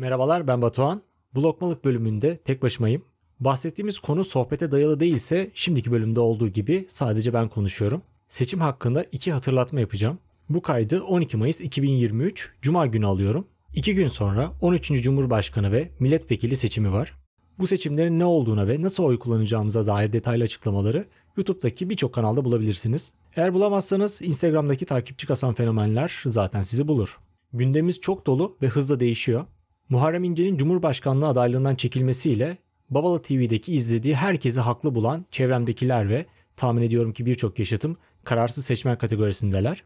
Merhabalar 0.00 0.46
ben 0.46 0.62
Batuhan. 0.62 1.02
Bu 1.34 1.42
lokmalık 1.42 1.84
bölümünde 1.84 2.36
tek 2.36 2.62
başımayım. 2.62 3.04
Bahsettiğimiz 3.40 3.98
konu 3.98 4.24
sohbete 4.24 4.72
dayalı 4.72 5.00
değilse 5.00 5.50
şimdiki 5.54 5.92
bölümde 5.92 6.20
olduğu 6.20 6.48
gibi 6.48 6.84
sadece 6.88 7.32
ben 7.32 7.48
konuşuyorum. 7.48 8.02
Seçim 8.28 8.60
hakkında 8.60 9.04
iki 9.12 9.32
hatırlatma 9.32 9.80
yapacağım. 9.80 10.18
Bu 10.48 10.62
kaydı 10.62 11.02
12 11.02 11.36
Mayıs 11.36 11.60
2023 11.60 12.52
Cuma 12.62 12.86
günü 12.86 13.06
alıyorum. 13.06 13.46
İki 13.74 13.94
gün 13.94 14.08
sonra 14.08 14.52
13. 14.60 15.02
Cumhurbaşkanı 15.02 15.72
ve 15.72 15.90
milletvekili 15.98 16.56
seçimi 16.56 16.92
var. 16.92 17.14
Bu 17.58 17.66
seçimlerin 17.66 18.18
ne 18.18 18.24
olduğuna 18.24 18.68
ve 18.68 18.82
nasıl 18.82 19.04
oy 19.04 19.18
kullanacağımıza 19.18 19.86
dair 19.86 20.12
detaylı 20.12 20.44
açıklamaları 20.44 21.06
YouTube'daki 21.36 21.90
birçok 21.90 22.14
kanalda 22.14 22.44
bulabilirsiniz. 22.44 23.12
Eğer 23.36 23.54
bulamazsanız 23.54 24.22
Instagram'daki 24.22 24.86
takipçi 24.86 25.26
kasan 25.26 25.54
fenomenler 25.54 26.22
zaten 26.26 26.62
sizi 26.62 26.88
bulur. 26.88 27.18
Gündemimiz 27.52 28.00
çok 28.00 28.26
dolu 28.26 28.56
ve 28.62 28.68
hızla 28.68 29.00
değişiyor. 29.00 29.44
Muharrem 29.90 30.24
İnce'nin 30.24 30.56
Cumhurbaşkanlığı 30.56 31.26
adaylığından 31.26 31.74
çekilmesiyle 31.74 32.56
Babalı 32.90 33.22
TV'deki 33.22 33.74
izlediği 33.74 34.14
herkesi 34.14 34.60
haklı 34.60 34.94
bulan 34.94 35.26
çevremdekiler 35.30 36.08
ve 36.08 36.26
tahmin 36.56 36.82
ediyorum 36.82 37.12
ki 37.12 37.26
birçok 37.26 37.58
yaşatım 37.58 37.96
kararsız 38.24 38.64
seçmen 38.64 38.98
kategorisindeler. 38.98 39.84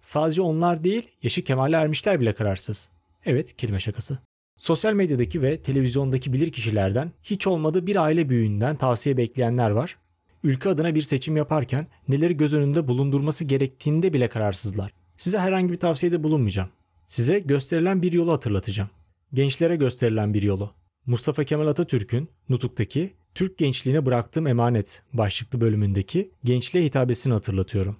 Sadece 0.00 0.42
onlar 0.42 0.84
değil, 0.84 1.08
yaşı 1.22 1.44
kemale 1.44 1.76
ermişler 1.76 2.20
bile 2.20 2.34
kararsız. 2.34 2.90
Evet, 3.26 3.56
kelime 3.56 3.80
şakası. 3.80 4.18
Sosyal 4.56 4.92
medyadaki 4.92 5.42
ve 5.42 5.62
televizyondaki 5.62 6.32
bilir 6.32 6.52
kişilerden 6.52 7.12
hiç 7.22 7.46
olmadı 7.46 7.86
bir 7.86 7.96
aile 7.96 8.28
büyüğünden 8.28 8.76
tavsiye 8.76 9.16
bekleyenler 9.16 9.70
var. 9.70 9.96
Ülke 10.44 10.68
adına 10.68 10.94
bir 10.94 11.02
seçim 11.02 11.36
yaparken 11.36 11.86
neleri 12.08 12.36
göz 12.36 12.54
önünde 12.54 12.88
bulundurması 12.88 13.44
gerektiğinde 13.44 14.12
bile 14.12 14.28
kararsızlar. 14.28 14.92
Size 15.16 15.38
herhangi 15.38 15.72
bir 15.72 15.78
tavsiyede 15.78 16.22
bulunmayacağım. 16.22 16.68
Size 17.06 17.38
gösterilen 17.38 18.02
bir 18.02 18.12
yolu 18.12 18.32
hatırlatacağım. 18.32 18.90
Gençlere 19.36 19.76
gösterilen 19.76 20.34
bir 20.34 20.42
yolu. 20.42 20.70
Mustafa 21.06 21.44
Kemal 21.44 21.66
Atatürk'ün 21.66 22.28
Nutuk'taki 22.48 23.14
Türk 23.34 23.58
gençliğine 23.58 24.06
bıraktığım 24.06 24.46
emanet 24.46 25.02
başlıklı 25.12 25.60
bölümündeki 25.60 26.30
gençliğe 26.44 26.84
hitabesini 26.84 27.32
hatırlatıyorum. 27.32 27.96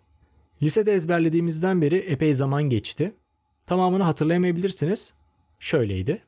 Lisede 0.63 0.93
ezberlediğimizden 0.93 1.83
beri 1.83 1.97
epey 1.97 2.35
zaman 2.35 2.63
geçti. 2.63 3.13
Tamamını 3.67 4.03
hatırlayamayabilirsiniz. 4.03 5.15
Şöyleydi. 5.61 6.23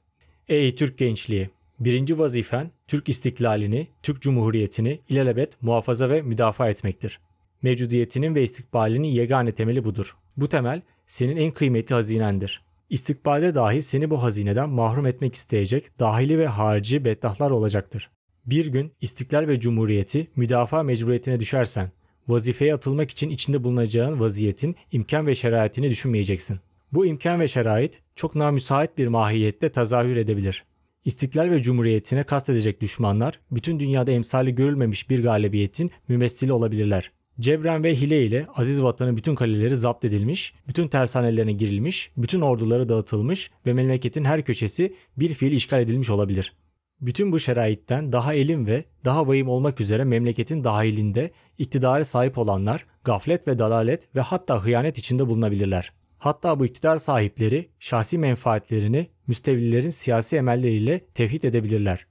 Ey 0.49 0.75
Türk 0.75 0.99
gençliği! 0.99 1.51
Birinci 1.81 2.19
vazifen 2.19 2.71
Türk 2.87 3.09
istiklalini, 3.09 3.89
Türk 4.03 4.23
Cumhuriyeti'ni 4.23 5.01
ilelebet 5.09 5.63
muhafaza 5.63 6.11
ve 6.11 6.23
müdafaa 6.23 6.69
etmektir. 6.69 7.21
Mevcudiyetinin 7.63 8.35
ve 8.35 8.43
istikbalinin 8.43 9.09
yegane 9.09 9.53
temeli 9.53 9.85
budur. 9.85 10.17
Bu 10.37 10.49
temel 10.49 10.83
senin 11.07 11.37
en 11.37 11.51
kıymetli 11.51 11.95
hazinendir. 11.95 12.68
İstikbalde 12.91 13.55
dahi 13.55 13.83
seni 13.83 14.11
bu 14.11 14.23
hazineden 14.23 14.69
mahrum 14.69 15.07
etmek 15.07 15.35
isteyecek 15.35 16.01
dahili 16.01 16.39
ve 16.39 16.47
harici 16.47 17.05
beddahlar 17.05 17.51
olacaktır. 17.51 18.11
Bir 18.47 18.67
gün 18.67 18.93
istiklal 19.01 19.49
ve 19.49 19.61
cumhuriyeti 19.61 20.31
müdafaa 20.37 20.83
mecburiyetine 20.83 21.41
düşersen, 21.41 21.91
vazifeye 22.29 22.75
atılmak 22.75 23.11
için 23.11 23.31
içinde 23.31 23.65
bulunacağın 23.65 24.21
vaziyetin 24.21 24.77
imkan 24.93 25.27
ve 25.27 25.35
şeraitini 25.35 25.91
düşünmeyeceksin. 25.91 26.61
Bu 26.93 27.07
imkan 27.07 27.41
ve 27.41 27.49
şerait 27.49 28.01
çok 28.17 28.35
namüsait 28.35 28.99
bir 28.99 29.07
mahiyette 29.07 29.73
tezahür 29.73 30.17
edebilir. 30.17 30.65
İstiklal 31.05 31.51
ve 31.51 31.63
cumhuriyetine 31.63 32.23
kastedecek 32.23 32.81
düşmanlar 32.81 33.41
bütün 33.51 33.81
dünyada 33.81 34.11
emsali 34.11 34.55
görülmemiş 34.55 35.11
bir 35.11 35.23
galibiyetin 35.23 35.91
mümessili 36.09 36.53
olabilirler. 36.53 37.13
Cebren 37.41 37.85
ve 37.85 37.95
hile 37.95 38.27
ile 38.27 38.47
aziz 38.55 38.83
vatanın 38.83 39.17
bütün 39.17 39.35
kaleleri 39.35 39.77
zapt 39.77 40.05
edilmiş, 40.05 40.55
bütün 40.69 40.89
tersanelerine 40.89 41.53
girilmiş, 41.53 42.11
bütün 42.17 42.41
orduları 42.41 42.89
dağıtılmış 42.89 43.51
ve 43.67 43.73
memleketin 43.73 44.25
her 44.25 44.45
köşesi 44.45 44.95
bir 45.17 45.35
fiil 45.35 45.53
işgal 45.53 45.83
edilmiş 45.83 46.11
olabilir. 46.11 46.57
Bütün 47.01 47.33
bu 47.33 47.39
şeraitten 47.39 48.13
daha 48.13 48.35
elim 48.35 48.67
ve 48.67 48.85
daha 49.05 49.29
vahim 49.29 49.49
olmak 49.49 49.81
üzere 49.81 50.05
memleketin 50.05 50.65
dahilinde 50.65 51.31
iktidara 51.59 52.05
sahip 52.05 52.39
olanlar 52.39 52.87
gaflet 53.05 53.49
ve 53.49 53.59
dalalet 53.59 54.17
ve 54.17 54.21
hatta 54.21 54.65
hıyanet 54.65 54.99
içinde 54.99 55.27
bulunabilirler. 55.27 55.93
Hatta 56.19 56.61
bu 56.61 56.67
iktidar 56.67 56.99
sahipleri 56.99 57.69
şahsi 57.79 58.19
menfaatlerini 58.19 59.09
müstevlilerin 59.27 59.91
siyasi 59.91 60.37
emelleriyle 60.37 61.01
tevhid 61.15 61.43
edebilirler. 61.43 62.07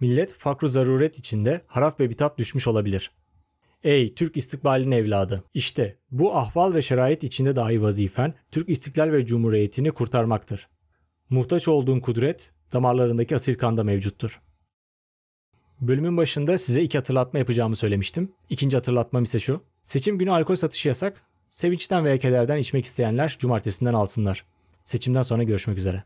Millet 0.00 0.32
fakru 0.32 0.68
zaruret 0.68 1.18
içinde 1.18 1.60
harap 1.66 2.00
ve 2.00 2.10
bitap 2.10 2.38
düşmüş 2.38 2.68
olabilir. 2.68 3.10
Ey 3.84 4.14
Türk 4.14 4.36
istikbalinin 4.36 4.90
evladı! 4.90 5.44
İşte 5.54 5.96
bu 6.10 6.36
ahval 6.36 6.74
ve 6.74 6.82
şerait 6.82 7.24
içinde 7.24 7.56
dahi 7.56 7.82
vazifen 7.82 8.34
Türk 8.50 8.68
istiklal 8.68 9.12
ve 9.12 9.26
cumhuriyetini 9.26 9.90
kurtarmaktır. 9.90 10.68
Muhtaç 11.30 11.68
olduğun 11.68 12.00
kudret 12.00 12.52
damarlarındaki 12.72 13.36
asil 13.36 13.54
kanda 13.54 13.84
mevcuttur. 13.84 14.40
Bölümün 15.80 16.16
başında 16.16 16.58
size 16.58 16.82
iki 16.82 16.98
hatırlatma 16.98 17.38
yapacağımı 17.38 17.76
söylemiştim. 17.76 18.32
İkinci 18.50 18.76
hatırlatmam 18.76 19.22
ise 19.22 19.40
şu. 19.40 19.62
Seçim 19.84 20.18
günü 20.18 20.30
alkol 20.30 20.56
satışı 20.56 20.88
yasak. 20.88 21.22
Sevinçten 21.50 22.04
veya 22.04 22.18
kederden 22.18 22.58
içmek 22.58 22.84
isteyenler 22.84 23.36
cumartesinden 23.38 23.94
alsınlar. 23.94 24.44
Seçimden 24.84 25.22
sonra 25.22 25.42
görüşmek 25.42 25.78
üzere. 25.78 26.04